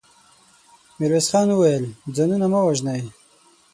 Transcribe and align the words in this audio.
ميرويس 0.97 1.27
خان 1.31 1.47
وويل: 1.53 1.83
ځانونه 2.15 2.45
مه 2.53 2.59
وژنئ. 2.67 3.01